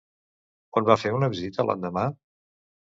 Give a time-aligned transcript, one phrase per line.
[0.81, 2.09] On va a fer una visita l'endemà?